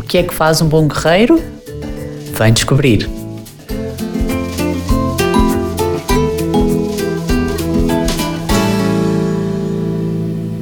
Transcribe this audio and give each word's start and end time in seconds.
O 0.00 0.02
que 0.02 0.16
é 0.16 0.22
que 0.22 0.32
faz 0.32 0.62
um 0.62 0.68
bom 0.68 0.88
guerreiro? 0.88 1.40
Vem 2.32 2.52
descobrir. 2.54 3.08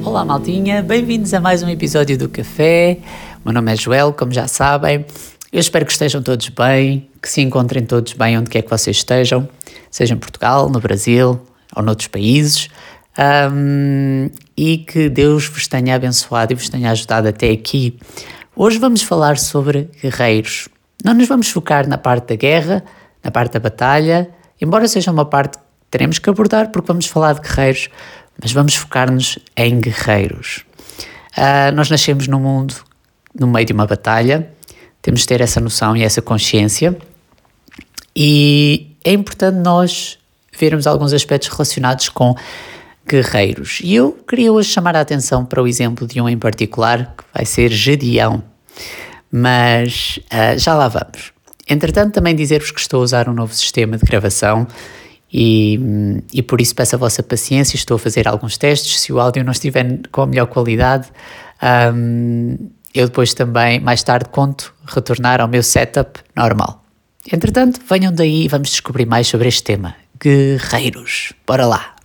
Olá, 0.03 0.25
maltinha, 0.25 0.83
bem-vindos 0.83 1.33
a 1.33 1.39
mais 1.39 1.63
um 1.63 1.69
episódio 1.69 2.17
do 2.17 2.27
Café. 2.27 2.97
O 3.37 3.47
meu 3.47 3.53
nome 3.53 3.71
é 3.71 3.75
Joel, 3.77 4.11
como 4.11 4.33
já 4.33 4.45
sabem. 4.45 5.05
Eu 5.53 5.59
espero 5.61 5.85
que 5.85 5.93
estejam 5.93 6.21
todos 6.21 6.49
bem, 6.49 7.07
que 7.21 7.29
se 7.29 7.39
encontrem 7.41 7.85
todos 7.85 8.11
bem 8.13 8.37
onde 8.37 8.49
quer 8.49 8.61
que 8.61 8.69
vocês 8.69 8.97
estejam, 8.97 9.47
seja 9.89 10.13
em 10.13 10.17
Portugal, 10.17 10.69
no 10.69 10.81
Brasil 10.81 11.39
ou 11.75 11.81
noutros 11.81 12.09
países, 12.09 12.67
um, 13.17 14.29
e 14.55 14.79
que 14.79 15.07
Deus 15.07 15.47
vos 15.47 15.65
tenha 15.65 15.95
abençoado 15.95 16.51
e 16.51 16.55
vos 16.55 16.67
tenha 16.67 16.91
ajudado 16.91 17.29
até 17.29 17.49
aqui. 17.49 17.97
Hoje 18.61 18.77
vamos 18.77 19.01
falar 19.01 19.37
sobre 19.37 19.89
guerreiros. 20.01 20.67
Não 21.01 21.13
nos 21.13 21.29
vamos 21.29 21.49
focar 21.49 21.87
na 21.87 21.97
parte 21.97 22.27
da 22.27 22.35
guerra, 22.35 22.83
na 23.23 23.31
parte 23.31 23.53
da 23.53 23.59
batalha, 23.61 24.29
embora 24.59 24.85
seja 24.85 25.11
uma 25.11 25.23
parte 25.23 25.57
que 25.57 25.63
teremos 25.89 26.19
que 26.19 26.29
abordar 26.29 26.69
porque 26.69 26.85
vamos 26.85 27.05
falar 27.05 27.35
de 27.35 27.39
guerreiros, 27.39 27.87
mas 28.37 28.51
vamos 28.51 28.75
focar-nos 28.75 29.39
em 29.55 29.79
guerreiros. 29.79 30.65
Uh, 31.37 31.73
nós 31.73 31.89
nascemos 31.89 32.27
num 32.27 32.41
mundo 32.41 32.75
no 33.33 33.47
meio 33.47 33.65
de 33.65 33.71
uma 33.71 33.87
batalha, 33.87 34.51
temos 35.01 35.21
de 35.21 35.27
ter 35.27 35.39
essa 35.39 35.61
noção 35.61 35.95
e 35.95 36.03
essa 36.03 36.21
consciência, 36.21 36.97
e 38.13 38.93
é 39.05 39.13
importante 39.13 39.55
nós 39.55 40.19
vermos 40.59 40.85
alguns 40.85 41.13
aspectos 41.13 41.47
relacionados 41.47 42.09
com 42.09 42.35
guerreiros. 43.09 43.79
E 43.83 43.95
eu 43.95 44.11
queria 44.27 44.51
hoje 44.53 44.69
chamar 44.69 44.95
a 44.95 45.01
atenção 45.01 45.43
para 45.43 45.61
o 45.61 45.67
exemplo 45.67 46.07
de 46.07 46.21
um 46.21 46.29
em 46.29 46.37
particular, 46.37 47.15
que 47.17 47.23
vai 47.33 47.45
ser 47.45 47.71
Gedeão 47.71 48.43
mas 49.31 50.19
uh, 50.25 50.57
já 50.57 50.73
lá 50.73 50.87
vamos. 50.87 51.31
Entretanto, 51.67 52.13
também 52.13 52.35
dizer-vos 52.35 52.71
que 52.71 52.79
estou 52.79 53.01
a 53.01 53.03
usar 53.03 53.29
um 53.29 53.33
novo 53.33 53.53
sistema 53.53 53.97
de 53.97 54.03
gravação 54.03 54.67
e, 55.31 55.79
e 56.33 56.41
por 56.41 56.59
isso 56.59 56.73
peço 56.73 56.95
a 56.95 56.97
vossa 56.97 57.21
paciência. 57.21 57.75
Estou 57.75 57.95
a 57.95 57.99
fazer 57.99 58.27
alguns 58.27 58.57
testes. 58.57 58.99
Se 58.99 59.13
o 59.13 59.19
áudio 59.19 59.43
não 59.43 59.51
estiver 59.51 59.99
com 60.11 60.23
a 60.23 60.27
melhor 60.27 60.47
qualidade, 60.47 61.09
um, 61.93 62.57
eu 62.93 63.05
depois 63.07 63.35
também, 63.35 63.79
mais 63.79 64.01
tarde, 64.01 64.29
conto 64.31 64.73
retornar 64.87 65.39
ao 65.39 65.47
meu 65.47 65.61
setup 65.61 66.19
normal. 66.35 66.83
Entretanto, 67.31 67.79
venham 67.87 68.11
daí 68.11 68.45
e 68.45 68.47
vamos 68.47 68.69
descobrir 68.69 69.05
mais 69.05 69.27
sobre 69.27 69.47
este 69.47 69.61
tema. 69.61 69.93
Guerreiros. 70.19 71.33
Bora 71.45 71.67
lá! 71.67 71.98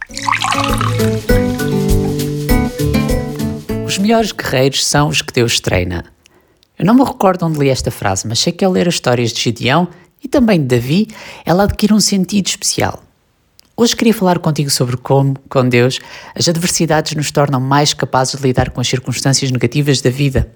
Os 3.87 3.99
melhores 3.99 4.33
guerreiros 4.33 4.85
são 4.85 5.09
os 5.09 5.23
que 5.23 5.33
Deus 5.33 5.61
treina. 5.61 6.05
Eu 6.77 6.85
não 6.85 6.95
me 6.95 7.05
recordo 7.05 7.47
onde 7.47 7.59
li 7.59 7.69
esta 7.69 7.91
frase, 7.91 8.27
mas 8.27 8.41
sei 8.41 8.53
que 8.53 8.65
ao 8.65 8.73
ler 8.73 8.89
as 8.89 8.95
histórias 8.95 9.33
de 9.33 9.41
Gideão 9.41 9.87
e 10.23 10.27
também 10.27 10.59
de 10.59 10.67
Davi, 10.67 11.09
ela 11.45 11.63
adquire 11.63 11.93
um 11.93 12.01
sentido 12.01 12.47
especial. 12.49 13.04
Hoje 13.77 13.97
queria 13.97 14.15
falar 14.15 14.39
contigo 14.39 14.71
sobre 14.71 14.97
como, 14.97 15.35
com 15.49 15.69
Deus, 15.69 15.99
as 16.33 16.49
adversidades 16.49 17.17
nos 17.17 17.33
tornam 17.33 17.61
mais 17.61 17.93
capazes 17.93 18.37
de 18.37 18.47
lidar 18.47 18.71
com 18.71 18.81
as 18.81 18.87
circunstâncias 18.87 19.51
negativas 19.51 20.01
da 20.01 20.11
vida. 20.11 20.49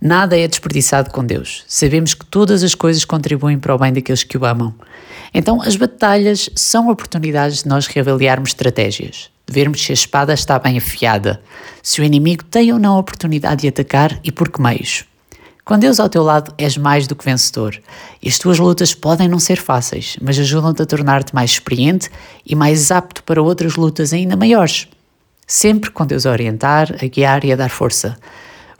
Nada 0.00 0.36
é 0.36 0.48
desperdiçado 0.48 1.12
com 1.12 1.24
Deus. 1.24 1.62
Sabemos 1.68 2.14
que 2.14 2.26
todas 2.26 2.64
as 2.64 2.74
coisas 2.74 3.04
contribuem 3.04 3.60
para 3.60 3.76
o 3.76 3.78
bem 3.78 3.92
daqueles 3.92 4.24
que 4.24 4.36
o 4.36 4.44
amam. 4.44 4.74
Então, 5.32 5.62
as 5.62 5.76
batalhas 5.76 6.50
são 6.56 6.90
oportunidades 6.90 7.62
de 7.62 7.68
nós 7.68 7.86
reavaliarmos 7.86 8.50
estratégias, 8.50 9.30
de 9.46 9.54
vermos 9.54 9.80
se 9.80 9.92
a 9.92 9.94
espada 9.94 10.34
está 10.34 10.58
bem 10.58 10.78
afiada, 10.78 11.40
se 11.80 12.00
o 12.00 12.04
inimigo 12.04 12.42
tem 12.42 12.72
ou 12.72 12.78
não 12.80 12.96
a 12.96 12.98
oportunidade 12.98 13.62
de 13.62 13.68
atacar 13.68 14.18
e 14.24 14.32
por 14.32 14.48
que 14.48 14.60
meios. 14.60 15.04
Com 15.68 15.78
Deus 15.78 16.00
ao 16.00 16.08
teu 16.08 16.22
lado, 16.22 16.54
és 16.56 16.78
mais 16.78 17.06
do 17.06 17.14
que 17.14 17.26
vencedor. 17.26 17.78
E 18.22 18.28
as 18.30 18.38
tuas 18.38 18.58
lutas 18.58 18.94
podem 18.94 19.28
não 19.28 19.38
ser 19.38 19.58
fáceis, 19.58 20.16
mas 20.18 20.38
ajudam-te 20.38 20.80
a 20.80 20.86
tornar-te 20.86 21.34
mais 21.34 21.50
experiente 21.50 22.08
e 22.46 22.54
mais 22.54 22.90
apto 22.90 23.22
para 23.22 23.42
outras 23.42 23.76
lutas 23.76 24.14
ainda 24.14 24.34
maiores. 24.34 24.88
Sempre 25.46 25.90
com 25.90 26.06
Deus 26.06 26.24
a 26.24 26.30
orientar, 26.30 26.96
a 26.98 27.06
guiar 27.06 27.44
e 27.44 27.52
a 27.52 27.56
dar 27.56 27.68
força. 27.68 28.16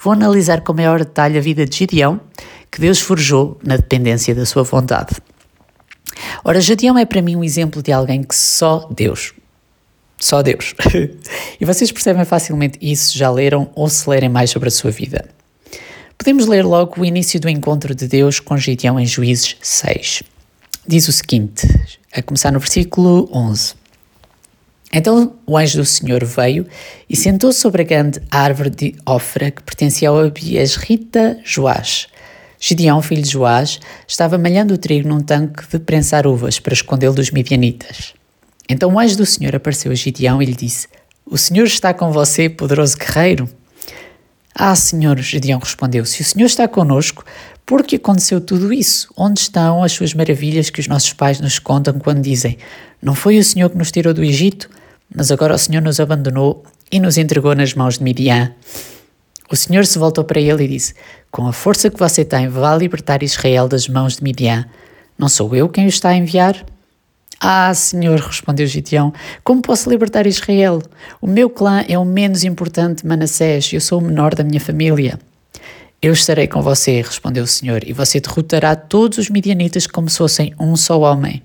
Vou 0.03 0.15
analisar 0.15 0.63
com 0.63 0.73
maior 0.73 1.01
detalhe 1.01 1.37
a 1.37 1.43
vida 1.43 1.67
de 1.67 1.77
Gideão, 1.77 2.19
que 2.71 2.81
Deus 2.81 3.01
forjou 3.01 3.59
na 3.63 3.77
dependência 3.77 4.35
da 4.35 4.47
sua 4.47 4.63
vontade. 4.63 5.15
Ora, 6.43 6.59
Gideão 6.59 6.97
é 6.97 7.05
para 7.05 7.21
mim 7.21 7.37
um 7.37 7.45
exemplo 7.45 7.83
de 7.83 7.93
alguém 7.93 8.23
que 8.23 8.35
só 8.35 8.89
Deus, 8.91 9.35
só 10.19 10.41
Deus. 10.41 10.75
e 11.61 11.67
vocês 11.67 11.93
percebem 11.93 12.25
facilmente 12.25 12.79
isso, 12.81 13.19
já 13.19 13.31
leram 13.31 13.71
ou 13.75 13.91
se 13.91 14.09
lerem 14.09 14.31
mais 14.31 14.49
sobre 14.49 14.69
a 14.69 14.73
sua 14.73 14.91
vida. 14.91 15.37
Podemos 16.29 16.47
ler 16.47 16.63
logo 16.63 17.01
o 17.01 17.07
início 17.07 17.41
do 17.41 17.49
encontro 17.49 17.95
de 17.95 18.07
Deus 18.07 18.39
com 18.39 18.55
Gideão 18.59 19.01
em 19.01 19.07
Juízes 19.07 19.57
6. 19.63 20.23
Diz 20.87 21.09
o 21.09 21.13
seguinte, 21.13 21.67
a 22.13 22.21
começar 22.21 22.53
no 22.53 22.59
versículo 22.61 23.31
11. 23.33 23.73
Então 24.93 25.37
o 25.47 25.57
anjo 25.57 25.79
do 25.79 25.87
Senhor 25.87 26.23
veio 26.27 26.67
e 27.09 27.17
sentou-se 27.17 27.59
sobre 27.59 27.81
a 27.81 27.85
grande 27.87 28.21
árvore 28.31 28.69
de 28.69 28.95
Ofra 29.07 29.51
que 29.51 29.63
pertencia 29.63 30.11
ao 30.11 30.21
Abiesrita 30.21 31.41
Joás. 31.43 32.09
Gideão, 32.61 33.01
filho 33.01 33.23
de 33.23 33.31
Joás, 33.31 33.81
estava 34.07 34.37
malhando 34.37 34.75
o 34.75 34.79
trigo 34.79 35.09
num 35.09 35.23
tanque 35.23 35.67
de 35.67 35.79
prensar 35.79 36.27
uvas 36.27 36.61
para 36.61 36.75
escondê-lo 36.75 37.15
dos 37.15 37.31
midianitas. 37.31 38.13
Então 38.69 38.93
o 38.93 39.01
anjo 39.01 39.17
do 39.17 39.25
Senhor 39.25 39.57
apareceu 39.57 39.91
a 39.91 39.95
Gideão 39.95 40.43
e 40.43 40.45
lhe 40.45 40.55
disse: 40.55 40.89
O 41.25 41.39
Senhor 41.39 41.65
está 41.65 41.95
com 41.95 42.13
você, 42.13 42.51
poderoso 42.51 42.99
guerreiro. 42.99 43.49
Ah, 44.61 44.75
Senhor, 44.75 45.17
Gedeão 45.19 45.61
respondeu: 45.61 46.05
Se 46.05 46.21
o 46.21 46.25
Senhor 46.25 46.47
está 46.47 46.67
conosco, 46.67 47.25
por 47.65 47.85
que 47.85 47.95
aconteceu 47.95 48.41
tudo 48.41 48.73
isso? 48.73 49.09
Onde 49.17 49.39
estão 49.39 49.85
as 49.85 49.93
suas 49.93 50.13
maravilhas 50.15 50.69
que 50.69 50.81
os 50.81 50.89
nossos 50.89 51.13
pais 51.13 51.41
nos 51.41 51.61
contam 51.61 51.97
quando 52.01 52.21
dizem: 52.21 52.59
Não 53.01 53.15
foi 53.15 53.39
o 53.39 53.45
Senhor 53.45 53.71
que 53.71 53.79
nos 53.79 53.93
tirou 53.93 54.13
do 54.13 54.25
Egito, 54.25 54.69
mas 55.15 55.31
agora 55.31 55.55
o 55.55 55.59
Senhor 55.59 55.81
nos 55.81 56.01
abandonou 56.01 56.65
e 56.91 56.99
nos 56.99 57.17
entregou 57.17 57.55
nas 57.55 57.73
mãos 57.73 57.99
de 57.99 58.03
Midian? 58.03 58.53
O 59.49 59.55
Senhor 59.55 59.87
se 59.87 59.97
voltou 59.97 60.25
para 60.25 60.41
ele 60.41 60.65
e 60.65 60.69
disse: 60.69 60.93
Com 61.31 61.47
a 61.47 61.53
força 61.53 61.89
que 61.89 61.99
você 61.99 62.25
tem, 62.25 62.49
vá 62.49 62.75
libertar 62.75 63.23
Israel 63.23 63.69
das 63.69 63.89
mãos 63.89 64.17
de 64.17 64.25
Midian. 64.25 64.67
Não 65.17 65.29
sou 65.29 65.55
eu 65.55 65.69
quem 65.69 65.87
o 65.87 65.89
está 65.89 66.09
a 66.09 66.17
enviar? 66.17 66.67
Ah, 67.41 67.73
Senhor, 67.73 68.19
respondeu 68.19 68.67
Gideão, 68.67 69.13
como 69.45 69.63
posso 69.63 69.89
libertar 69.89 70.27
Israel? 70.27 70.83
O 71.21 71.27
meu 71.27 71.49
clã 71.49 71.85
é 71.89 71.97
o 71.97 72.05
menos 72.05 72.43
importante 72.43 73.03
de 73.03 73.09
Manassés 73.09 73.73
e 73.73 73.77
eu 73.77 73.81
sou 73.81 74.01
o 74.01 74.03
menor 74.03 74.35
da 74.35 74.43
minha 74.43 74.61
família. 74.61 75.21
Eu 76.03 76.13
estarei 76.13 76.49
com 76.49 76.61
você, 76.61 77.01
respondeu 77.01 77.45
o 77.45 77.47
Senhor, 77.47 77.83
e 77.87 77.93
você 77.93 78.21
derrotará 78.21 78.75
todos 78.75 79.19
os 79.19 79.31
midianitas 79.31 79.87
como 79.87 80.09
se 80.09 80.19
fossem 80.19 80.53
um 80.59 80.75
só 80.77 80.99
homem. 81.01 81.43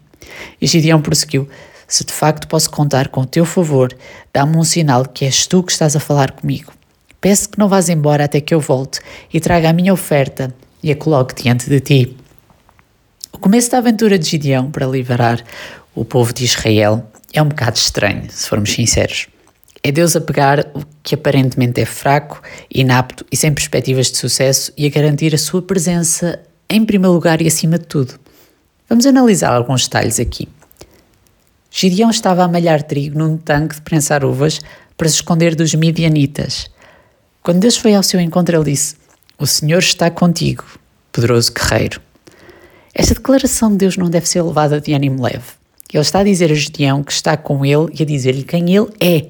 E 0.59 0.65
Gideão 0.65 1.01
prosseguiu: 1.01 1.47
Se 1.87 2.03
de 2.03 2.13
facto 2.13 2.47
posso 2.47 2.71
contar 2.71 3.09
com 3.09 3.21
o 3.21 3.25
teu 3.25 3.45
favor, 3.45 3.95
dá-me 4.33 4.57
um 4.57 4.63
sinal 4.63 5.05
que 5.05 5.25
és 5.25 5.45
tu 5.45 5.61
que 5.61 5.71
estás 5.71 5.95
a 5.95 5.99
falar 5.99 6.31
comigo. 6.31 6.73
Peço 7.21 7.49
que 7.49 7.59
não 7.59 7.69
vás 7.69 7.87
embora 7.87 8.25
até 8.25 8.41
que 8.41 8.53
eu 8.53 8.59
volte 8.59 8.99
e 9.31 9.39
traga 9.39 9.69
a 9.69 9.73
minha 9.73 9.93
oferta 9.93 10.53
e 10.81 10.91
a 10.91 10.95
coloque 10.95 11.41
diante 11.41 11.69
de 11.69 11.79
ti. 11.79 12.17
O 13.31 13.39
começo 13.39 13.71
da 13.71 13.79
aventura 13.79 14.19
de 14.19 14.29
Gideão 14.29 14.69
para 14.69 14.85
liberar 14.85 15.43
o 15.95 16.03
povo 16.03 16.33
de 16.33 16.43
Israel 16.43 17.07
é 17.33 17.41
um 17.41 17.47
bocado 17.47 17.77
estranho, 17.77 18.29
se 18.29 18.47
formos 18.47 18.71
sinceros. 18.71 19.27
É 19.83 19.91
Deus 19.91 20.15
a 20.15 20.21
pegar 20.21 20.71
o 20.73 20.81
que 21.03 21.15
aparentemente 21.15 21.81
é 21.81 21.85
fraco, 21.85 22.41
inapto 22.73 23.25
e 23.31 23.35
sem 23.35 23.53
perspectivas 23.53 24.09
de 24.09 24.17
sucesso 24.17 24.71
e 24.77 24.85
a 24.85 24.89
garantir 24.89 25.35
a 25.35 25.37
sua 25.37 25.61
presença 25.61 26.39
em 26.69 26.85
primeiro 26.85 27.13
lugar 27.13 27.41
e 27.41 27.47
acima 27.47 27.77
de 27.77 27.85
tudo. 27.85 28.13
Vamos 28.87 29.05
analisar 29.05 29.53
alguns 29.53 29.83
detalhes 29.83 30.19
aqui. 30.19 30.47
Gideão 31.69 32.09
estava 32.09 32.43
a 32.43 32.47
malhar 32.47 32.83
trigo 32.83 33.17
num 33.17 33.35
tanque 33.35 33.75
de 33.75 33.81
prensar 33.81 34.23
uvas 34.23 34.59
para 34.95 35.09
se 35.09 35.15
esconder 35.15 35.55
dos 35.55 35.73
midianitas. 35.73 36.69
Quando 37.41 37.59
Deus 37.59 37.75
foi 37.75 37.93
ao 37.93 38.03
seu 38.03 38.19
encontro, 38.19 38.55
ele 38.55 38.71
disse: 38.71 38.95
O 39.37 39.45
Senhor 39.45 39.79
está 39.79 40.09
contigo, 40.09 40.63
poderoso 41.11 41.51
guerreiro. 41.51 41.99
Esta 42.93 43.15
declaração 43.15 43.71
de 43.71 43.77
Deus 43.77 43.97
não 43.97 44.09
deve 44.09 44.29
ser 44.29 44.43
levada 44.43 44.79
de 44.79 44.93
ânimo 44.93 45.23
leve. 45.23 45.62
Ele 45.93 46.01
está 46.01 46.19
a 46.19 46.23
dizer 46.23 46.51
a 46.51 46.55
Gideão 46.55 47.03
que 47.03 47.11
está 47.11 47.37
com 47.37 47.63
ele 47.63 47.87
e 47.97 48.01
a 48.01 48.05
dizer-lhe 48.05 48.43
quem 48.43 48.75
ele 48.75 48.89
é. 48.99 49.27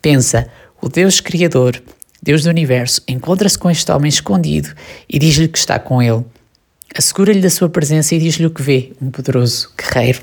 Pensa, 0.00 0.48
o 0.80 0.88
Deus 0.88 1.20
Criador, 1.20 1.82
Deus 2.22 2.42
do 2.42 2.48
Universo, 2.48 3.02
encontra-se 3.06 3.58
com 3.58 3.70
este 3.70 3.92
homem 3.92 4.08
escondido 4.08 4.72
e 5.08 5.18
diz-lhe 5.18 5.46
que 5.46 5.58
está 5.58 5.78
com 5.78 6.02
ele. 6.02 6.24
Assegura-lhe 6.96 7.40
da 7.40 7.50
sua 7.50 7.68
presença 7.68 8.14
e 8.14 8.18
diz-lhe 8.18 8.46
o 8.46 8.50
que 8.50 8.62
vê, 8.62 8.92
um 9.00 9.10
poderoso 9.10 9.70
guerreiro. 9.76 10.22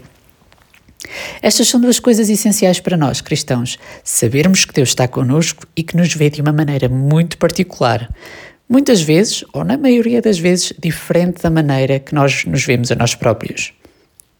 Estas 1.41 1.67
são 1.67 1.79
duas 1.79 1.99
coisas 1.99 2.29
essenciais 2.29 2.79
para 2.79 2.97
nós, 2.97 3.21
cristãos: 3.21 3.77
sabermos 4.03 4.65
que 4.65 4.73
Deus 4.73 4.89
está 4.89 5.07
conosco 5.07 5.65
e 5.75 5.83
que 5.83 5.97
nos 5.97 6.13
vê 6.13 6.29
de 6.29 6.41
uma 6.41 6.53
maneira 6.53 6.87
muito 6.87 7.37
particular. 7.37 8.09
Muitas 8.69 9.01
vezes, 9.01 9.43
ou 9.51 9.63
na 9.63 9.77
maioria 9.77 10.21
das 10.21 10.39
vezes, 10.39 10.73
diferente 10.79 11.43
da 11.43 11.49
maneira 11.49 11.99
que 11.99 12.15
nós 12.15 12.45
nos 12.45 12.63
vemos 12.63 12.91
a 12.91 12.95
nós 12.95 13.13
próprios. 13.13 13.73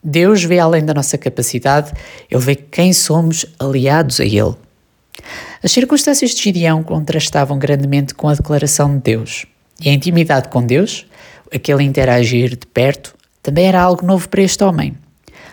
Deus 0.04 0.44
vê 0.44 0.60
além 0.60 0.84
da 0.84 0.94
nossa 0.94 1.18
capacidade, 1.18 1.92
Ele 2.30 2.42
vê 2.42 2.56
quem 2.56 2.92
somos 2.94 3.46
aliados 3.60 4.20
a 4.20 4.26
Ele. 4.26 4.56
As 5.64 5.72
circunstâncias 5.72 6.32
de 6.32 6.42
Gideão 6.42 6.82
contrastavam 6.82 7.60
grandemente 7.60 8.16
com 8.16 8.28
a 8.28 8.34
declaração 8.34 8.96
de 8.96 9.02
Deus. 9.02 9.46
E 9.80 9.90
a 9.90 9.94
intimidade 9.94 10.50
com 10.50 10.66
Deus, 10.66 11.06
aquele 11.54 11.84
interagir 11.84 12.52
de 12.52 12.66
perto, 12.66 13.16
também 13.44 13.66
era 13.66 13.82
algo 13.82 14.06
novo 14.06 14.28
para 14.30 14.42
este 14.42 14.64
homem. 14.64 14.96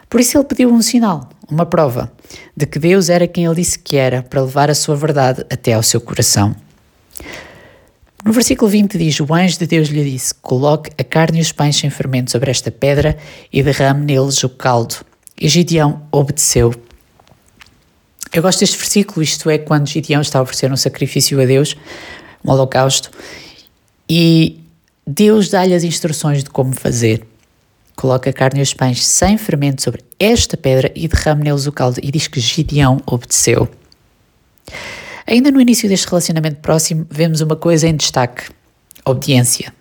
Por 0.08 0.20
isso 0.20 0.38
ele 0.38 0.44
pediu 0.44 0.72
um 0.72 0.80
sinal, 0.80 1.28
uma 1.50 1.66
prova, 1.66 2.10
de 2.56 2.66
que 2.66 2.78
Deus 2.78 3.10
era 3.10 3.26
quem 3.26 3.44
ele 3.44 3.54
disse 3.54 3.78
que 3.78 3.96
era, 3.96 4.22
para 4.22 4.40
levar 4.40 4.70
a 4.70 4.74
sua 4.74 4.96
verdade 4.96 5.44
até 5.50 5.74
ao 5.74 5.82
seu 5.82 6.00
coração. 6.00 6.54
No 8.24 8.32
versículo 8.32 8.70
20 8.70 8.98
diz: 8.98 9.20
O 9.20 9.32
anjo 9.32 9.58
de 9.58 9.66
Deus 9.66 9.88
lhe 9.88 10.10
disse: 10.10 10.34
Coloque 10.34 10.90
a 10.98 11.04
carne 11.04 11.38
e 11.38 11.42
os 11.42 11.52
pães 11.52 11.76
sem 11.76 11.88
fermento 11.88 12.30
sobre 12.30 12.50
esta 12.50 12.70
pedra 12.70 13.16
e 13.52 13.62
derrame 13.62 14.04
neles 14.04 14.42
o 14.42 14.48
caldo. 14.48 14.96
E 15.40 15.48
Gideão 15.48 16.02
obedeceu. 16.10 16.74
Eu 18.32 18.42
gosto 18.42 18.60
deste 18.60 18.76
versículo, 18.76 19.22
isto 19.22 19.48
é, 19.48 19.56
quando 19.56 19.88
Gideão 19.88 20.20
está 20.20 20.38
a 20.38 20.42
oferecer 20.42 20.70
um 20.70 20.76
sacrifício 20.76 21.40
a 21.40 21.46
Deus, 21.46 21.74
um 22.44 22.50
holocausto, 22.50 23.10
e 24.08 24.60
Deus 25.06 25.48
dá-lhe 25.48 25.74
as 25.74 25.84
instruções 25.84 26.44
de 26.44 26.50
como 26.50 26.74
fazer. 26.74 27.26
Coloca 27.96 28.28
a 28.28 28.32
carne 28.32 28.60
e 28.60 28.62
os 28.62 28.74
pães 28.74 29.04
sem 29.04 29.38
fermento 29.38 29.82
sobre 29.82 30.04
esta 30.20 30.56
pedra 30.56 30.92
e 30.94 31.08
derrame 31.08 31.44
neles 31.44 31.66
o 31.66 31.72
caldo. 31.72 31.98
E 32.02 32.10
diz 32.10 32.28
que 32.28 32.38
Gideão 32.38 33.00
obedeceu. 33.06 33.68
Ainda 35.28 35.50
no 35.50 35.60
início 35.60 35.86
deste 35.90 36.08
relacionamento 36.08 36.56
próximo, 36.60 37.06
vemos 37.10 37.42
uma 37.42 37.54
coisa 37.54 37.86
em 37.86 37.94
destaque: 37.94 38.44
obediência. 39.04 39.74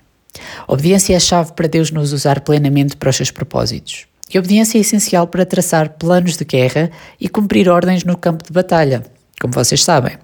Obediência 0.68 1.14
é 1.14 1.16
a 1.16 1.22
chave 1.22 1.54
para 1.54 1.70
Deus 1.70 1.90
nos 1.90 2.12
usar 2.12 2.42
plenamente 2.42 2.98
para 2.98 3.10
os 3.10 3.16
seus 3.16 3.32
propósitos. 3.32 4.06
E 4.32 4.38
obediência 4.38 4.78
é 4.78 4.82
essencial 4.82 5.26
para 5.26 5.46
traçar 5.46 5.92
planos 5.92 6.36
de 6.36 6.44
guerra 6.44 6.92
e 7.18 7.30
cumprir 7.30 7.70
ordens 7.70 8.04
no 8.04 8.18
campo 8.18 8.44
de 8.44 8.52
batalha, 8.52 9.06
como 9.40 9.54
vocês 9.54 9.82
sabem. 9.82 10.18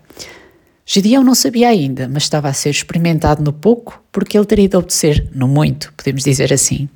Gideão 0.86 1.24
não 1.24 1.34
sabia 1.34 1.70
ainda, 1.70 2.10
mas 2.10 2.24
estava 2.24 2.50
a 2.50 2.54
ser 2.54 2.72
experimentado 2.72 3.42
no 3.42 3.54
pouco 3.54 4.04
porque 4.12 4.38
ele 4.38 4.46
teria 4.46 4.68
de 4.68 4.76
obedecer 4.76 5.26
no 5.34 5.48
muito, 5.48 5.94
podemos 5.96 6.22
dizer 6.22 6.52
assim. 6.52 6.90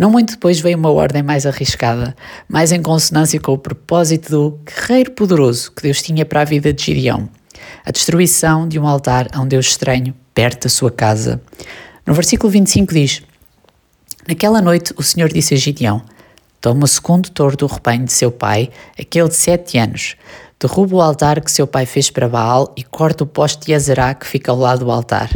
Não 0.00 0.10
muito 0.10 0.30
depois 0.30 0.58
veio 0.58 0.78
uma 0.78 0.90
ordem 0.90 1.22
mais 1.22 1.44
arriscada, 1.44 2.16
mais 2.48 2.72
em 2.72 2.80
consonância 2.80 3.38
com 3.38 3.52
o 3.52 3.58
propósito 3.58 4.30
do 4.30 4.58
guerreiro 4.64 5.10
poderoso 5.10 5.70
que 5.72 5.82
Deus 5.82 6.00
tinha 6.00 6.24
para 6.24 6.40
a 6.40 6.44
vida 6.44 6.72
de 6.72 6.82
Gideão: 6.82 7.28
a 7.84 7.90
destruição 7.90 8.66
de 8.66 8.78
um 8.78 8.86
altar 8.86 9.28
a 9.30 9.38
um 9.42 9.46
Deus 9.46 9.66
estranho 9.66 10.14
perto 10.32 10.62
da 10.62 10.68
sua 10.70 10.90
casa. 10.90 11.38
No 12.06 12.14
versículo 12.14 12.50
25 12.50 12.94
diz: 12.94 13.22
Naquela 14.26 14.62
noite 14.62 14.94
o 14.96 15.02
Senhor 15.02 15.30
disse 15.30 15.52
a 15.52 15.58
Gideão: 15.58 16.00
Toma 16.62 16.84
o 16.84 16.88
segundo 16.88 17.28
touro 17.28 17.58
do 17.58 17.66
rebanho 17.66 18.06
de 18.06 18.12
seu 18.14 18.32
pai, 18.32 18.70
aquele 18.98 19.28
de 19.28 19.36
sete 19.36 19.76
anos, 19.76 20.16
derruba 20.60 20.96
o 20.96 21.00
altar 21.00 21.40
que 21.40 21.50
seu 21.50 21.66
pai 21.66 21.86
fez 21.86 22.10
para 22.10 22.28
Baal 22.28 22.72
e 22.76 22.82
corta 22.82 23.24
o 23.24 23.26
poste 23.26 23.66
de 23.66 23.74
Azerá 23.74 24.12
que 24.12 24.26
fica 24.26 24.52
ao 24.52 24.58
lado 24.58 24.84
do 24.84 24.90
altar. 24.90 25.30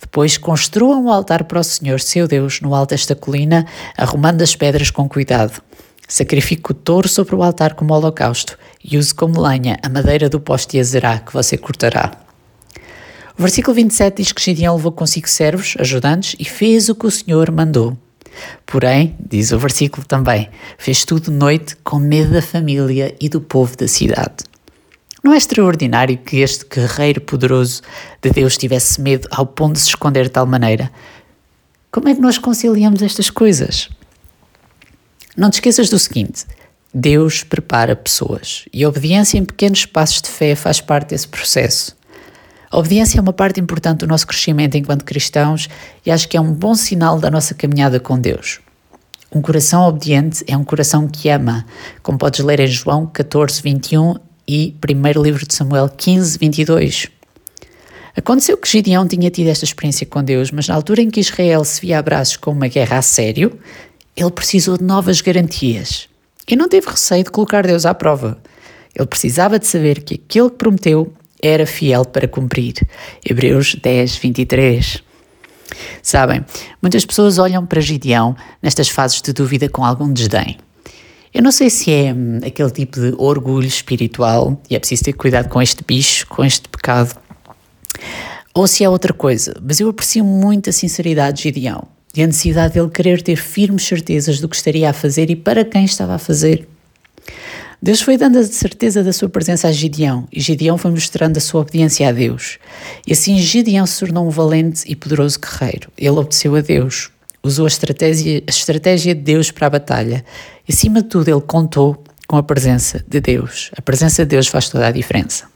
Depois 0.00 0.38
construam 0.38 1.04
um 1.04 1.10
altar 1.10 1.44
para 1.44 1.58
o 1.58 1.64
Senhor, 1.64 1.98
seu 1.98 2.28
Deus, 2.28 2.60
no 2.60 2.74
alto 2.74 2.90
desta 2.90 3.16
colina, 3.16 3.66
arrumando 3.96 4.40
as 4.42 4.54
pedras 4.54 4.90
com 4.90 5.08
cuidado. 5.08 5.60
Sacrifique 6.06 6.70
o 6.70 6.74
touro 6.74 7.08
sobre 7.08 7.34
o 7.34 7.42
altar 7.42 7.74
como 7.74 7.92
holocausto 7.92 8.56
e 8.82 8.96
use 8.96 9.12
como 9.12 9.40
lenha 9.40 9.76
a 9.82 9.88
madeira 9.88 10.28
do 10.28 10.38
poste 10.38 10.72
de 10.72 10.80
Azerá 10.80 11.18
que 11.18 11.32
você 11.32 11.58
cortará. 11.58 12.12
O 13.36 13.42
versículo 13.42 13.74
27 13.74 14.16
diz 14.22 14.32
que 14.32 14.42
Gideão 14.42 14.76
levou 14.76 14.92
consigo 14.92 15.28
servos, 15.28 15.74
ajudantes, 15.78 16.34
e 16.38 16.44
fez 16.44 16.88
o 16.88 16.94
que 16.94 17.06
o 17.06 17.10
Senhor 17.10 17.50
mandou. 17.50 17.96
Porém, 18.64 19.16
diz 19.18 19.52
o 19.52 19.58
versículo 19.58 20.06
também, 20.06 20.48
fez 20.76 21.04
tudo 21.04 21.30
noite 21.30 21.76
com 21.82 21.98
medo 21.98 22.32
da 22.32 22.42
família 22.42 23.14
e 23.20 23.28
do 23.28 23.40
povo 23.40 23.76
da 23.76 23.86
cidade. 23.86 24.48
Não 25.22 25.32
é 25.32 25.36
extraordinário 25.36 26.16
que 26.16 26.38
este 26.38 26.64
guerreiro 26.64 27.20
poderoso 27.20 27.82
de 28.22 28.30
Deus 28.30 28.56
tivesse 28.56 29.00
medo 29.00 29.28
ao 29.30 29.44
ponto 29.44 29.74
de 29.74 29.80
se 29.80 29.88
esconder 29.88 30.24
de 30.24 30.30
tal 30.30 30.46
maneira? 30.46 30.90
Como 31.90 32.08
é 32.08 32.14
que 32.14 32.20
nós 32.20 32.38
conciliamos 32.38 33.02
estas 33.02 33.28
coisas? 33.28 33.88
Não 35.36 35.50
te 35.50 35.54
esqueças 35.54 35.90
do 35.90 35.98
seguinte: 35.98 36.44
Deus 36.94 37.42
prepara 37.42 37.96
pessoas 37.96 38.64
e 38.72 38.84
a 38.84 38.88
obediência 38.88 39.38
em 39.38 39.44
pequenos 39.44 39.86
passos 39.86 40.22
de 40.22 40.28
fé 40.28 40.54
faz 40.54 40.80
parte 40.80 41.10
desse 41.10 41.26
processo. 41.26 41.96
A 42.70 42.78
obediência 42.78 43.18
é 43.18 43.20
uma 43.20 43.32
parte 43.32 43.60
importante 43.60 44.00
do 44.00 44.06
nosso 44.06 44.26
crescimento 44.26 44.76
enquanto 44.76 45.04
cristãos 45.04 45.68
e 46.04 46.10
acho 46.10 46.28
que 46.28 46.36
é 46.36 46.40
um 46.40 46.52
bom 46.52 46.74
sinal 46.74 47.18
da 47.18 47.30
nossa 47.30 47.54
caminhada 47.54 47.98
com 47.98 48.20
Deus. 48.20 48.60
Um 49.32 49.42
coração 49.42 49.82
obediente 49.82 50.44
é 50.46 50.56
um 50.56 50.64
coração 50.64 51.08
que 51.08 51.28
ama, 51.28 51.66
como 52.02 52.18
podes 52.18 52.40
ler 52.40 52.60
em 52.60 52.66
João 52.66 53.06
14, 53.06 53.60
21 53.62 54.27
e 54.48 54.74
1 54.82 55.22
livro 55.22 55.46
de 55.46 55.54
Samuel 55.54 55.90
15, 55.90 56.38
22. 56.38 57.08
Aconteceu 58.16 58.56
que 58.56 58.66
Gideão 58.66 59.06
tinha 59.06 59.30
tido 59.30 59.48
esta 59.48 59.64
experiência 59.64 60.06
com 60.06 60.24
Deus, 60.24 60.50
mas 60.50 60.66
na 60.66 60.74
altura 60.74 61.02
em 61.02 61.10
que 61.10 61.20
Israel 61.20 61.62
se 61.64 61.82
via 61.82 61.98
a 61.98 62.02
braços 62.02 62.36
com 62.38 62.50
uma 62.50 62.66
guerra 62.66 62.98
a 62.98 63.02
sério, 63.02 63.58
ele 64.16 64.30
precisou 64.30 64.78
de 64.78 64.84
novas 64.84 65.20
garantias. 65.20 66.08
E 66.48 66.56
não 66.56 66.68
teve 66.68 66.88
receio 66.88 67.22
de 67.22 67.30
colocar 67.30 67.66
Deus 67.66 67.84
à 67.84 67.94
prova. 67.94 68.38
Ele 68.96 69.06
precisava 69.06 69.58
de 69.58 69.66
saber 69.66 70.02
que 70.02 70.14
aquele 70.14 70.48
que 70.48 70.56
prometeu 70.56 71.12
era 71.42 71.66
fiel 71.66 72.04
para 72.06 72.26
cumprir. 72.26 72.74
Hebreus 73.24 73.76
10, 73.76 74.16
23. 74.16 75.02
Sabem, 76.02 76.44
muitas 76.80 77.04
pessoas 77.04 77.38
olham 77.38 77.66
para 77.66 77.80
Gideão 77.80 78.34
nestas 78.62 78.88
fases 78.88 79.20
de 79.20 79.32
dúvida 79.32 79.68
com 79.68 79.84
algum 79.84 80.10
desdém. 80.10 80.56
Eu 81.32 81.42
não 81.42 81.52
sei 81.52 81.68
se 81.70 81.90
é 81.90 82.12
hum, 82.12 82.38
aquele 82.44 82.70
tipo 82.70 83.00
de 83.00 83.14
orgulho 83.18 83.66
espiritual, 83.66 84.60
e 84.70 84.74
é 84.74 84.78
preciso 84.78 85.04
ter 85.04 85.12
cuidado 85.12 85.48
com 85.48 85.60
este 85.60 85.84
bicho, 85.84 86.26
com 86.26 86.44
este 86.44 86.68
pecado, 86.68 87.18
ou 88.54 88.66
se 88.66 88.82
é 88.82 88.88
outra 88.88 89.12
coisa, 89.12 89.54
mas 89.62 89.78
eu 89.78 89.88
aprecio 89.88 90.24
muito 90.24 90.70
a 90.70 90.72
sinceridade 90.72 91.36
de 91.36 91.42
Gideão 91.44 91.86
e 92.16 92.22
a 92.22 92.26
necessidade 92.26 92.74
dele 92.74 92.88
querer 92.88 93.22
ter 93.22 93.36
firmes 93.36 93.84
certezas 93.84 94.40
do 94.40 94.48
que 94.48 94.56
estaria 94.56 94.90
a 94.90 94.92
fazer 94.92 95.30
e 95.30 95.36
para 95.36 95.64
quem 95.64 95.84
estava 95.84 96.14
a 96.14 96.18
fazer. 96.18 96.66
Deus 97.80 98.00
foi 98.00 98.16
dando 98.16 98.38
a 98.38 98.42
certeza 98.42 99.04
da 99.04 99.12
sua 99.12 99.28
presença 99.28 99.68
a 99.68 99.72
Gideão 99.72 100.26
e 100.32 100.40
Gideão 100.40 100.76
foi 100.76 100.90
mostrando 100.90 101.36
a 101.36 101.40
sua 101.40 101.60
obediência 101.60 102.08
a 102.08 102.12
Deus. 102.12 102.58
E 103.06 103.12
assim 103.12 103.38
Gideão 103.38 103.86
se 103.86 104.00
tornou 104.00 104.26
um 104.26 104.30
valente 104.30 104.82
e 104.90 104.96
poderoso 104.96 105.38
guerreiro. 105.38 105.88
Ele 105.96 106.08
obedeceu 106.08 106.56
a 106.56 106.60
Deus, 106.60 107.10
usou 107.42 107.64
a 107.64 107.68
estratégia, 107.68 108.42
a 108.46 108.50
estratégia 108.50 109.14
de 109.14 109.20
Deus 109.20 109.50
para 109.50 109.66
a 109.66 109.70
batalha. 109.70 110.24
E 110.68 110.72
acima 110.72 111.02
de 111.02 111.08
tudo, 111.08 111.28
ele 111.28 111.40
contou 111.40 112.02
com 112.26 112.36
a 112.36 112.42
presença 112.42 113.04
de 113.08 113.20
Deus. 113.20 113.70
A 113.76 113.82
presença 113.82 114.24
de 114.24 114.30
Deus 114.30 114.46
faz 114.46 114.68
toda 114.68 114.86
a 114.86 114.92
diferença. 114.92 115.46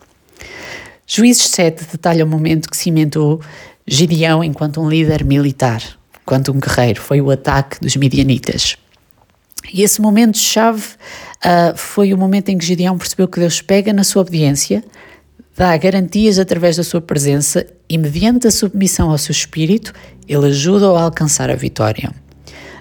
Juízes 1.06 1.48
7 1.48 1.84
detalha 1.92 2.24
o 2.24 2.28
momento 2.28 2.70
que 2.70 2.76
cimentou 2.76 3.40
Gideão 3.86 4.42
enquanto 4.42 4.80
um 4.80 4.88
líder 4.88 5.24
militar, 5.24 5.82
enquanto 6.22 6.52
um 6.52 6.58
guerreiro. 6.58 7.00
Foi 7.00 7.20
o 7.20 7.30
ataque 7.30 7.80
dos 7.80 7.96
midianitas. 7.96 8.76
E 9.72 9.82
esse 9.82 10.00
momento-chave 10.00 10.82
uh, 10.82 11.76
foi 11.76 12.14
o 12.14 12.18
momento 12.18 12.48
em 12.48 12.58
que 12.58 12.64
Gideão 12.64 12.96
percebeu 12.96 13.28
que 13.28 13.40
Deus 13.40 13.60
pega 13.60 13.92
na 13.92 14.04
sua 14.04 14.22
obediência, 14.22 14.82
dá 15.56 15.76
garantias 15.76 16.38
através 16.38 16.76
da 16.76 16.82
sua 16.82 17.00
presença 17.00 17.66
e, 17.88 17.98
mediante 17.98 18.46
a 18.46 18.50
submissão 18.50 19.10
ao 19.10 19.18
seu 19.18 19.32
espírito, 19.32 19.92
ele 20.32 20.46
ajuda-o 20.46 20.96
a 20.96 21.02
alcançar 21.02 21.50
a 21.50 21.54
vitória. 21.54 22.12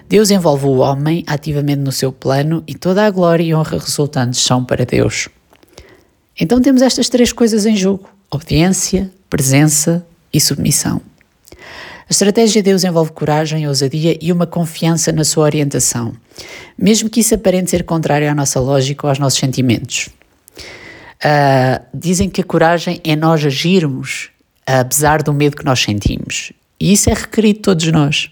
Deus 0.08 0.30
envolve 0.30 0.66
o 0.66 0.78
homem 0.78 1.24
ativamente 1.26 1.80
no 1.80 1.92
seu 1.92 2.12
plano 2.12 2.62
e 2.66 2.74
toda 2.74 3.06
a 3.06 3.10
glória 3.10 3.42
e 3.42 3.54
honra 3.54 3.78
resultantes 3.78 4.40
são 4.40 4.64
para 4.64 4.84
Deus. 4.84 5.28
Então 6.38 6.60
temos 6.60 6.82
estas 6.82 7.08
três 7.08 7.32
coisas 7.32 7.66
em 7.66 7.76
jogo: 7.76 8.08
obediência, 8.30 9.10
presença 9.28 10.04
e 10.32 10.40
submissão. 10.40 11.00
A 11.56 12.10
estratégia 12.10 12.62
de 12.62 12.70
Deus 12.70 12.84
envolve 12.84 13.12
coragem, 13.12 13.66
ousadia 13.66 14.18
e 14.20 14.32
uma 14.32 14.46
confiança 14.46 15.12
na 15.12 15.24
sua 15.24 15.44
orientação, 15.44 16.12
mesmo 16.76 17.08
que 17.08 17.20
isso 17.20 17.34
aparente 17.34 17.70
ser 17.70 17.84
contrário 17.84 18.30
à 18.30 18.34
nossa 18.34 18.60
lógica 18.60 19.06
ou 19.06 19.08
aos 19.08 19.18
nossos 19.18 19.38
sentimentos. 19.38 20.08
Uh, 21.24 21.80
dizem 21.94 22.28
que 22.28 22.40
a 22.40 22.44
coragem 22.44 23.00
é 23.04 23.14
nós 23.14 23.44
agirmos 23.44 24.32
apesar 24.66 25.22
do 25.22 25.32
medo 25.32 25.56
que 25.56 25.64
nós 25.64 25.80
sentimos. 25.80 26.52
E 26.82 26.92
isso 26.92 27.08
é 27.08 27.14
requerido 27.14 27.58
de 27.58 27.62
todos 27.62 27.92
nós. 27.92 28.28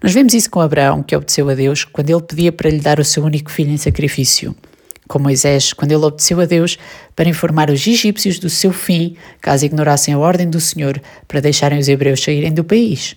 Nós 0.00 0.14
vemos 0.14 0.32
isso 0.32 0.48
com 0.48 0.60
Abraão, 0.60 1.02
que 1.02 1.16
obedeceu 1.16 1.50
a 1.50 1.54
Deus 1.54 1.82
quando 1.84 2.08
ele 2.08 2.22
pedia 2.22 2.52
para 2.52 2.70
lhe 2.70 2.78
dar 2.78 3.00
o 3.00 3.04
seu 3.04 3.24
único 3.24 3.50
filho 3.50 3.72
em 3.72 3.76
sacrifício 3.76 4.54
com 5.08 5.18
Moisés, 5.18 5.72
quando 5.72 5.90
ele 5.90 6.04
obedeceu 6.04 6.40
a 6.40 6.44
Deus 6.44 6.78
para 7.16 7.28
informar 7.28 7.70
os 7.70 7.84
egípcios 7.84 8.38
do 8.38 8.48
seu 8.48 8.72
fim, 8.72 9.16
caso 9.40 9.66
ignorassem 9.66 10.14
a 10.14 10.18
ordem 10.18 10.48
do 10.48 10.60
Senhor 10.60 11.02
para 11.26 11.40
deixarem 11.40 11.76
os 11.80 11.88
hebreus 11.88 12.22
saírem 12.22 12.52
do 12.52 12.62
país. 12.62 13.16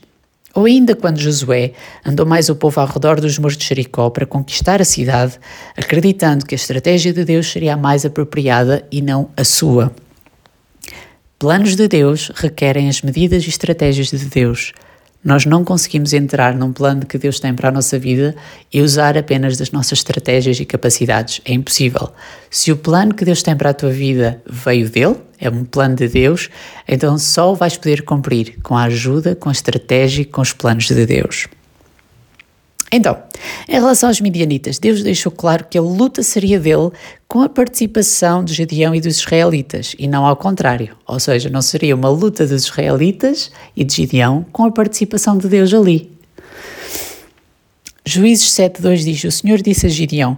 Ou 0.55 0.65
ainda 0.65 0.95
quando 0.95 1.19
Josué 1.19 1.73
andou 2.03 2.25
mais 2.25 2.49
o 2.49 2.55
povo 2.55 2.81
ao 2.81 2.87
redor 2.87 3.21
dos 3.21 3.37
muros 3.37 3.57
de 3.57 3.63
Jericó 3.63 4.09
para 4.09 4.25
conquistar 4.25 4.81
a 4.81 4.85
cidade, 4.85 5.39
acreditando 5.77 6.47
que 6.47 6.55
a 6.55 6.57
estratégia 6.57 7.13
de 7.13 7.23
Deus 7.23 7.45
seria 7.51 7.75
a 7.75 7.77
mais 7.77 8.05
apropriada 8.05 8.83
e 8.91 9.03
não 9.03 9.29
a 9.37 9.43
sua. 9.43 9.93
Planos 11.39 11.75
de 11.75 11.87
Deus 11.87 12.31
requerem 12.33 12.89
as 12.89 13.03
medidas 13.03 13.45
e 13.45 13.49
estratégias 13.49 14.07
de 14.07 14.25
Deus, 14.25 14.73
nós 15.23 15.45
não 15.45 15.63
conseguimos 15.63 16.11
entrar 16.11 16.55
num 16.55 16.73
plano 16.73 17.05
que 17.05 17.15
Deus 17.15 17.39
tem 17.39 17.53
para 17.53 17.69
a 17.69 17.71
nossa 17.71 17.99
vida 17.99 18.35
e 18.73 18.81
usar 18.81 19.15
apenas 19.15 19.55
das 19.55 19.69
nossas 19.69 19.99
estratégias 19.99 20.59
e 20.59 20.65
capacidades. 20.65 21.39
É 21.45 21.53
impossível. 21.53 22.11
Se 22.49 22.71
o 22.71 22.77
plano 22.77 23.13
que 23.13 23.23
Deus 23.23 23.43
tem 23.43 23.55
para 23.55 23.69
a 23.69 23.73
tua 23.73 23.91
vida 23.91 24.41
veio 24.49 24.89
dele, 24.89 25.17
é 25.39 25.47
um 25.47 25.63
plano 25.63 25.95
de 25.95 26.07
Deus, 26.07 26.49
então 26.87 27.19
só 27.19 27.51
o 27.51 27.55
vais 27.55 27.77
poder 27.77 28.01
cumprir 28.01 28.57
com 28.63 28.75
a 28.75 28.85
ajuda, 28.85 29.35
com 29.35 29.49
a 29.49 29.51
estratégia, 29.51 30.25
com 30.25 30.41
os 30.41 30.53
planos 30.53 30.87
de 30.87 31.05
Deus. 31.05 31.47
Então, 32.91 33.21
em 33.67 33.73
relação 33.73 34.07
aos 34.07 34.21
midianitas, 34.21 34.79
Deus 34.79 35.03
deixou 35.03 35.31
claro 35.31 35.65
que 35.69 35.77
a 35.77 35.81
luta 35.81 36.23
seria 36.23 36.57
dele 36.57 36.89
com 37.27 37.41
a 37.41 37.49
participação 37.49 38.43
de 38.43 38.53
Gedeão 38.53 38.95
e 38.95 39.01
dos 39.01 39.17
israelitas, 39.17 39.93
e 39.99 40.07
não 40.07 40.25
ao 40.25 40.37
contrário. 40.37 40.95
Ou 41.05 41.19
seja, 41.19 41.49
não 41.49 41.61
seria 41.61 41.95
uma 41.95 42.09
luta 42.09 42.47
dos 42.47 42.63
israelitas 42.63 43.51
e 43.75 43.83
de 43.83 43.93
Gedeão 43.93 44.45
com 44.53 44.63
a 44.63 44.71
participação 44.71 45.37
de 45.37 45.49
Deus 45.49 45.73
ali. 45.73 46.09
Juízes 48.05 48.51
7.2 48.51 49.03
diz, 49.03 49.23
o 49.25 49.31
Senhor 49.31 49.61
disse 49.61 49.85
a 49.85 49.89
Gideão, 49.89 50.37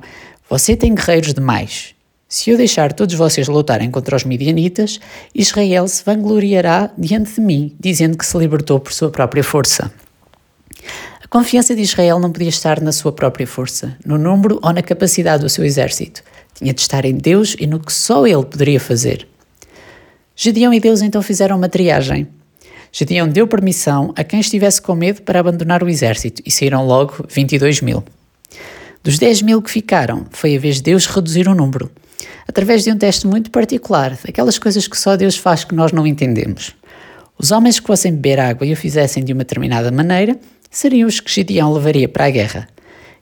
você 0.50 0.76
tem 0.76 0.96
guerreiros 0.96 1.36
demais. 1.36 1.94
Se 2.28 2.50
eu 2.50 2.58
deixar 2.58 2.94
todos 2.94 3.14
vocês 3.14 3.48
lutarem 3.48 3.92
contra 3.92 4.16
os 4.16 4.24
midianitas, 4.24 5.00
Israel 5.36 5.88
se 5.88 6.04
vangloriará 6.04 6.90
diante 6.98 7.36
de 7.36 7.42
mim, 7.42 7.76
dizendo 7.80 8.18
que 8.18 8.26
se 8.26 8.36
libertou 8.38 8.80
por 8.80 8.92
sua 8.92 9.12
própria 9.12 9.44
força. 9.44 9.92
Confiança 11.30 11.76
de 11.76 11.84
Israel 11.84 12.20
não 12.20 12.32
podia 12.32 12.50
estar 12.50 12.82
na 12.82 12.92
sua 12.92 13.12
própria 13.12 13.46
força, 13.46 13.96
no 14.04 14.18
número 14.18 14.60
ou 14.64 14.74
na 14.74 14.82
capacidade 14.82 15.44
do 15.44 15.50
seu 15.50 15.64
exército. 15.64 16.24
Tinha 16.56 16.74
de 16.74 16.82
estar 16.82 17.06
em 17.06 17.14
Deus 17.14 17.56
e 17.60 17.68
no 17.68 17.80
que 17.80 17.94
só 17.94 18.26
ele 18.26 18.44
poderia 18.44 18.80
fazer. 18.80 19.28
Gedeão 20.36 20.74
e 20.74 20.80
Deus 20.80 21.04
então 21.04 21.22
fizeram 21.22 21.56
uma 21.56 21.70
triagem. 21.70 22.28
Gedeão 22.92 23.28
deu 23.28 23.48
permissão 23.48 24.12
a 24.16 24.24
quem 24.24 24.40
estivesse 24.40 24.82
com 24.82 24.96
medo 24.96 25.22
para 25.22 25.40
abandonar 25.40 25.84
o 25.84 25.88
exército 25.88 26.42
e 26.44 26.50
saíram 26.50 26.84
logo 26.88 27.24
22 27.30 27.82
mil. 27.82 28.04
Dos 29.04 29.20
10 29.20 29.44
mil 29.44 29.62
que 29.62 29.70
ficaram, 29.70 30.26
foi 30.32 30.56
a 30.56 30.60
vez 30.60 30.78
de 30.78 30.84
Deus 30.84 31.06
reduzir 31.06 31.48
o 31.48 31.54
número, 31.54 31.92
através 32.48 32.84
de 32.84 32.92
um 32.92 32.98
teste 32.98 33.28
muito 33.28 33.52
particular, 33.52 34.18
daquelas 34.26 34.58
coisas 34.58 34.88
que 34.88 34.98
só 34.98 35.16
Deus 35.16 35.38
faz 35.38 35.64
que 35.64 35.76
nós 35.76 35.92
não 35.92 36.08
entendemos. 36.08 36.76
Os 37.38 37.52
homens 37.52 37.80
que 37.80 37.86
fossem 37.86 38.12
beber 38.12 38.40
água 38.40 38.66
e 38.66 38.74
o 38.74 38.76
fizessem 38.76 39.24
de 39.24 39.32
uma 39.32 39.44
determinada 39.44 39.92
maneira 39.92 40.36
seriam 40.70 41.08
os 41.08 41.20
que 41.20 41.32
Gideão 41.32 41.74
levaria 41.74 42.08
para 42.08 42.26
a 42.26 42.30
guerra. 42.30 42.68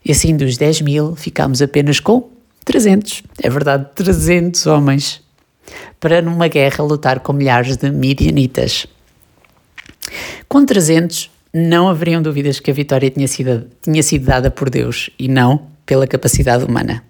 E 0.04 0.12
assim, 0.12 0.36
dos 0.36 0.58
10 0.58 0.82
mil, 0.82 1.16
ficámos 1.16 1.62
apenas 1.62 2.00
com 2.00 2.30
300. 2.66 3.24
É 3.42 3.50
verdade, 3.50 3.88
300 3.96 4.66
homens. 4.68 5.22
Para 6.00 6.22
numa 6.22 6.48
guerra 6.48 6.84
lutar 6.84 7.20
com 7.20 7.34
milhares 7.34 7.78
de 7.78 7.90
midianitas. 7.92 8.88
Com 10.48 10.66
300, 10.66 11.30
não 11.54 11.90
haveriam 11.90 12.22
dúvidas 12.22 12.60
que 12.60 12.72
a 12.72 12.74
vitória 12.74 13.10
tinha 13.10 13.28
sido, 13.28 13.68
tinha 13.82 14.04
sido 14.04 14.26
dada 14.26 14.50
por 14.52 14.70
Deus 14.70 15.10
e 15.18 15.28
não 15.28 15.68
pela 15.86 16.08
capacidade 16.08 16.64
humana. 16.64 17.04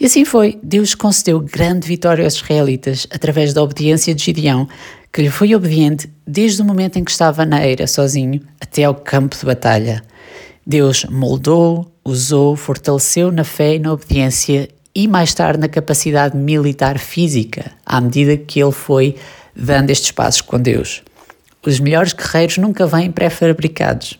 E 0.00 0.06
assim 0.06 0.24
foi, 0.24 0.58
Deus 0.62 0.94
concedeu 0.94 1.40
grande 1.40 1.86
vitória 1.86 2.24
aos 2.24 2.34
israelitas 2.34 3.06
através 3.10 3.52
da 3.52 3.62
obediência 3.62 4.14
de 4.14 4.22
Gideão, 4.24 4.68
que 5.12 5.22
lhe 5.22 5.30
foi 5.30 5.54
obediente 5.54 6.10
desde 6.26 6.62
o 6.62 6.64
momento 6.64 6.98
em 6.98 7.04
que 7.04 7.10
estava 7.10 7.44
na 7.44 7.66
eira 7.66 7.86
sozinho 7.86 8.40
até 8.60 8.84
ao 8.84 8.94
campo 8.94 9.36
de 9.36 9.44
batalha. 9.44 10.02
Deus 10.66 11.04
moldou, 11.04 11.92
usou, 12.04 12.56
fortaleceu 12.56 13.30
na 13.30 13.44
fé 13.44 13.76
e 13.76 13.78
na 13.78 13.92
obediência 13.92 14.68
e 14.94 15.06
mais 15.06 15.34
tarde 15.34 15.60
na 15.60 15.68
capacidade 15.68 16.36
militar 16.36 16.98
física, 16.98 17.72
à 17.84 18.00
medida 18.00 18.36
que 18.36 18.62
ele 18.62 18.72
foi 18.72 19.16
dando 19.54 19.90
estes 19.90 20.10
passos 20.10 20.40
com 20.40 20.58
Deus. 20.58 21.02
Os 21.64 21.78
melhores 21.78 22.12
guerreiros 22.12 22.58
nunca 22.58 22.86
vêm 22.86 23.10
pré-fabricados. 23.10 24.18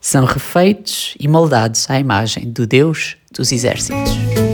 São 0.00 0.24
refeitos 0.24 1.14
e 1.18 1.26
moldados 1.26 1.90
à 1.90 1.98
imagem 1.98 2.50
do 2.50 2.66
Deus 2.66 3.16
dos 3.32 3.50
exércitos. 3.52 4.47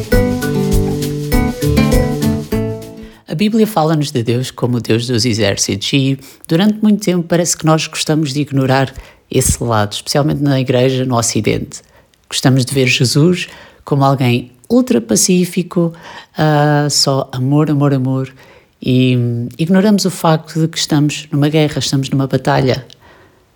A 3.34 3.36
Bíblia 3.36 3.66
fala-nos 3.66 4.12
de 4.12 4.22
Deus 4.22 4.52
como 4.52 4.76
o 4.76 4.80
Deus 4.80 5.08
dos 5.08 5.24
exércitos 5.24 5.92
e 5.92 6.16
durante 6.46 6.80
muito 6.80 7.04
tempo 7.04 7.26
parece 7.26 7.56
que 7.56 7.66
nós 7.66 7.84
gostamos 7.88 8.32
de 8.32 8.42
ignorar 8.42 8.94
esse 9.28 9.60
lado, 9.60 9.92
especialmente 9.92 10.40
na 10.40 10.60
igreja 10.60 11.04
no 11.04 11.16
Ocidente. 11.16 11.82
Gostamos 12.28 12.64
de 12.64 12.72
ver 12.72 12.86
Jesus 12.86 13.48
como 13.84 14.04
alguém 14.04 14.52
ultra 14.70 15.00
pacífico, 15.00 15.92
uh, 16.38 16.88
só 16.88 17.28
amor, 17.32 17.72
amor, 17.72 17.92
amor 17.92 18.32
e 18.80 19.18
ignoramos 19.58 20.04
o 20.04 20.12
facto 20.12 20.60
de 20.60 20.68
que 20.68 20.78
estamos 20.78 21.26
numa 21.32 21.48
guerra, 21.48 21.80
estamos 21.80 22.08
numa 22.10 22.28
batalha. 22.28 22.86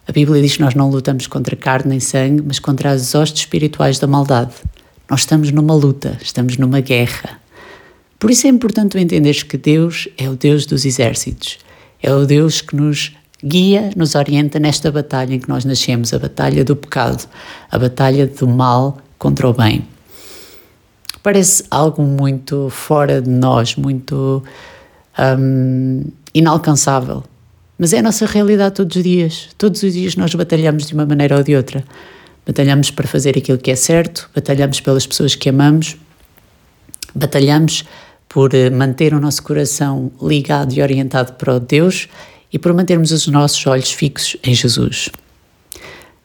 A 0.08 0.10
Bíblia 0.10 0.42
diz 0.42 0.56
que 0.56 0.62
nós 0.62 0.74
não 0.74 0.90
lutamos 0.90 1.28
contra 1.28 1.54
carne 1.54 1.90
nem 1.90 2.00
sangue, 2.00 2.42
mas 2.44 2.58
contra 2.58 2.90
as 2.90 3.14
hostes 3.14 3.42
espirituais 3.42 4.00
da 4.00 4.08
maldade. 4.08 4.54
Nós 5.08 5.20
estamos 5.20 5.52
numa 5.52 5.74
luta, 5.76 6.18
estamos 6.20 6.56
numa 6.56 6.80
guerra. 6.80 7.38
Por 8.18 8.30
isso 8.30 8.46
é 8.46 8.50
importante 8.50 8.98
entenderes 8.98 9.42
que 9.42 9.56
Deus 9.56 10.08
é 10.18 10.28
o 10.28 10.34
Deus 10.34 10.66
dos 10.66 10.84
exércitos, 10.84 11.58
é 12.02 12.12
o 12.12 12.26
Deus 12.26 12.60
que 12.60 12.74
nos 12.74 13.12
guia, 13.42 13.90
nos 13.96 14.14
orienta 14.14 14.58
nesta 14.58 14.90
batalha 14.90 15.34
em 15.34 15.38
que 15.38 15.48
nós 15.48 15.64
nascemos 15.64 16.12
a 16.12 16.18
batalha 16.18 16.64
do 16.64 16.74
pecado, 16.74 17.28
a 17.70 17.78
batalha 17.78 18.26
do 18.26 18.48
mal 18.48 18.98
contra 19.18 19.48
o 19.48 19.52
bem. 19.52 19.86
Parece 21.22 21.64
algo 21.70 22.02
muito 22.02 22.68
fora 22.70 23.22
de 23.22 23.30
nós, 23.30 23.76
muito 23.76 24.42
um, 25.18 26.04
inalcançável. 26.34 27.22
Mas 27.78 27.92
é 27.92 27.98
a 27.98 28.02
nossa 28.02 28.26
realidade 28.26 28.74
todos 28.74 28.96
os 28.96 29.02
dias. 29.02 29.48
Todos 29.56 29.82
os 29.82 29.92
dias 29.92 30.16
nós 30.16 30.34
batalhamos 30.34 30.86
de 30.86 30.94
uma 30.94 31.06
maneira 31.06 31.36
ou 31.36 31.42
de 31.42 31.54
outra. 31.54 31.84
Batalhamos 32.44 32.90
para 32.90 33.06
fazer 33.06 33.36
aquilo 33.38 33.58
que 33.58 33.70
é 33.70 33.76
certo, 33.76 34.28
batalhamos 34.34 34.80
pelas 34.80 35.06
pessoas 35.06 35.34
que 35.34 35.48
amamos, 35.48 35.96
batalhamos 37.14 37.84
por 38.38 38.54
eh, 38.54 38.70
manter 38.70 39.12
o 39.14 39.18
nosso 39.18 39.42
coração 39.42 40.12
ligado 40.22 40.72
e 40.72 40.80
orientado 40.80 41.32
para 41.32 41.56
o 41.56 41.58
Deus 41.58 42.06
e 42.52 42.56
por 42.56 42.72
mantermos 42.72 43.10
os 43.10 43.26
nossos 43.26 43.66
olhos 43.66 43.90
fixos 43.90 44.36
em 44.44 44.54
Jesus. 44.54 45.08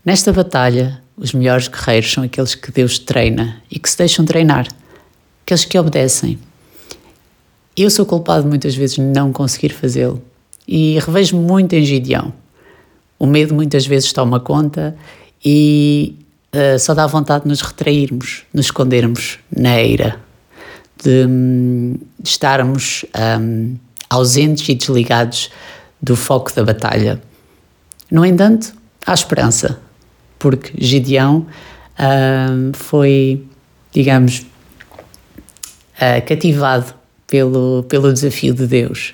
Nesta 0.06 0.32
batalha, 0.32 1.02
os 1.18 1.34
melhores 1.34 1.68
guerreiros 1.68 2.14
são 2.14 2.24
aqueles 2.24 2.54
que 2.54 2.72
Deus 2.72 3.00
treina 3.00 3.64
e 3.72 3.80
que 3.80 3.90
se 3.90 3.98
deixam 3.98 4.26
treinar, 4.26 4.68
aqueles 5.44 5.66
que 5.66 5.76
obedecem, 5.76 6.38
eu 7.76 7.90
sou 7.90 8.06
culpado 8.06 8.48
muitas 8.48 8.76
vezes 8.76 8.98
de 8.98 9.02
não 9.02 9.34
conseguir 9.34 9.74
fazê-lo 9.74 10.22
e 10.68 11.00
revejo 11.00 11.36
muito 11.36 11.74
em 11.74 11.84
Gideão. 11.84 12.32
O 13.18 13.26
medo 13.26 13.56
muitas 13.56 13.88
vezes 13.88 14.14
toma 14.14 14.40
conta 14.40 14.96
e 15.44 16.16
uh, 16.54 16.78
só 16.78 16.94
dá 16.94 17.08
vontade 17.08 17.46
de 17.46 17.50
nos 17.50 17.62
retrairmos, 17.62 18.44
nos 18.54 18.68
escondermos 18.68 19.40
na 19.50 19.82
eira, 19.82 20.22
de, 21.04 21.26
de 22.20 22.30
estarmos 22.30 23.06
um, 23.40 23.76
ausentes 24.10 24.68
e 24.70 24.76
desligados 24.76 25.50
do 26.02 26.16
foco 26.16 26.54
da 26.54 26.64
batalha. 26.64 27.22
No 28.10 28.26
entanto, 28.26 28.74
há 29.06 29.14
esperança, 29.14 29.80
porque 30.38 30.72
Gideão 30.78 31.48
uh, 31.98 32.72
foi, 32.74 33.46
digamos, 33.92 34.46
uh, 35.96 36.26
cativado 36.28 36.94
pelo, 37.28 37.84
pelo 37.90 38.14
desafio 38.14 38.54
de 38.54 38.68
Deus. 38.68 39.14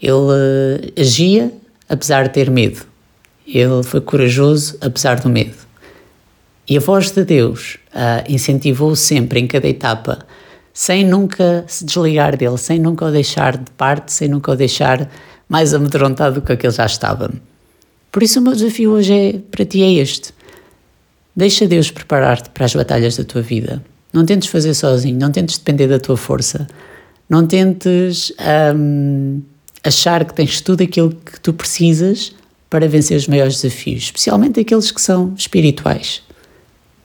Ele 0.00 0.12
uh, 0.12 1.00
agia 1.00 1.52
apesar 1.88 2.28
de 2.28 2.34
ter 2.34 2.50
medo. 2.50 2.86
Ele 3.46 3.82
foi 3.82 4.00
corajoso 4.00 4.78
apesar 4.80 5.18
do 5.20 5.28
medo. 5.28 5.56
E 6.68 6.76
a 6.76 6.80
voz 6.80 7.10
de 7.10 7.24
Deus 7.24 7.78
uh, 7.92 8.32
incentivou-o 8.32 8.94
sempre 8.94 9.40
em 9.40 9.46
cada 9.48 9.66
etapa, 9.66 10.24
sem 10.72 11.04
nunca 11.04 11.64
se 11.66 11.84
desligar 11.84 12.36
dele, 12.36 12.58
sem 12.58 12.78
nunca 12.78 13.06
o 13.06 13.10
deixar 13.10 13.56
de 13.56 13.70
parte, 13.72 14.12
sem 14.12 14.28
nunca 14.28 14.52
o 14.52 14.56
deixar 14.56 15.10
mais 15.48 15.74
amedrontado 15.74 16.36
do 16.36 16.42
que 16.42 16.52
aquele 16.52 16.72
já 16.72 16.86
estava. 16.86 17.30
Por 18.12 18.22
isso, 18.22 18.40
o 18.40 18.42
meu 18.42 18.52
desafio 18.52 18.92
hoje 18.92 19.12
é, 19.12 19.38
para 19.50 19.64
ti 19.64 19.82
é 19.82 19.92
este. 19.94 20.32
Deixa 21.34 21.66
Deus 21.66 21.90
preparar-te 21.90 22.50
para 22.50 22.64
as 22.64 22.74
batalhas 22.74 23.16
da 23.16 23.24
tua 23.24 23.42
vida. 23.42 23.82
Não 24.12 24.24
tentes 24.24 24.48
fazer 24.48 24.74
sozinho, 24.74 25.18
não 25.18 25.30
tentes 25.30 25.58
depender 25.58 25.86
da 25.86 25.98
tua 25.98 26.16
força. 26.16 26.66
Não 27.28 27.46
tentes 27.46 28.32
um, 28.74 29.40
achar 29.84 30.24
que 30.24 30.34
tens 30.34 30.60
tudo 30.60 30.82
aquilo 30.82 31.10
que 31.10 31.40
tu 31.40 31.52
precisas 31.52 32.34
para 32.68 32.88
vencer 32.88 33.16
os 33.16 33.28
maiores 33.28 33.60
desafios, 33.60 34.04
especialmente 34.04 34.60
aqueles 34.60 34.90
que 34.90 35.00
são 35.00 35.34
espirituais. 35.36 36.22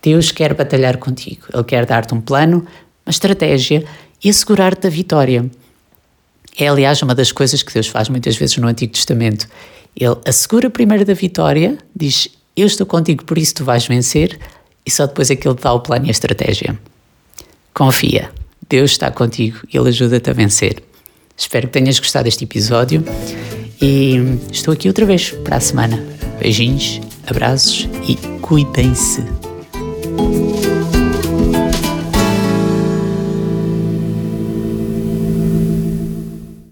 Deus 0.02 0.32
quer 0.32 0.54
batalhar 0.54 0.98
contigo, 0.98 1.46
Ele 1.52 1.64
quer 1.64 1.86
dar-te 1.86 2.14
um 2.14 2.22
plano, 2.22 2.66
uma 3.06 3.12
estratégia 3.12 3.86
e 4.24 4.30
assegurar-te 4.30 4.88
a 4.88 4.90
vitória. 4.90 5.50
É, 6.58 6.68
aliás, 6.68 7.02
uma 7.02 7.14
das 7.14 7.32
coisas 7.32 7.62
que 7.62 7.74
Deus 7.74 7.88
faz 7.88 8.10
muitas 8.10 8.36
vezes 8.36 8.58
no 8.58 8.68
Antigo 8.68 8.94
Testamento. 8.94 9.48
Ele 9.96 10.16
assegura 10.26 10.70
primeiro 10.70 11.06
da 11.06 11.14
vitória, 11.14 11.78
diz: 11.96 12.30
Eu 12.56 12.66
estou 12.66 12.86
contigo, 12.86 13.24
por 13.24 13.38
isso 13.38 13.56
tu 13.56 13.66
vais 13.66 13.86
vencer, 13.86 14.40
e 14.86 14.92
só 14.92 15.06
depois 15.06 15.30
é 15.30 15.36
que 15.36 15.48
Ele 15.48 15.58
dá 15.62 15.74
o 15.74 15.82
plano 15.82 16.06
e 16.06 16.08
a 16.10 16.12
estratégia. 16.12 16.78
Confia. 17.74 18.32
Deus 18.68 18.92
está 18.92 19.12
contigo 19.12 19.60
e 19.72 19.78
Ele 19.78 19.90
ajuda-te 19.90 20.30
a 20.30 20.34
vencer. 20.34 20.82
Espero 21.38 21.68
que 21.68 21.74
tenhas 21.74 22.00
gostado 22.00 22.24
deste 22.24 22.46
episódio 22.46 23.04
e 23.82 24.16
estou 24.52 24.74
aqui 24.74 24.88
outra 24.88 25.06
vez 25.06 25.32
para 25.44 25.58
a 25.58 25.60
semana. 25.60 26.04
Beijinhos, 26.40 27.02
abraços 27.28 27.88
e 28.08 28.16
cuidem-se. 28.40 29.24